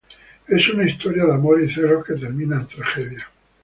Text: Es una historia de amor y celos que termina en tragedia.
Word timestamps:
Es 0.47 0.67
una 0.73 0.87
historia 0.87 1.25
de 1.25 1.33
amor 1.35 1.61
y 1.61 1.69
celos 1.69 2.03
que 2.03 2.15
termina 2.15 2.55
en 2.55 2.65
tragedia. 2.65 3.27